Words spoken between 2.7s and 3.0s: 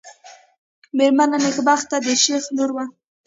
وه.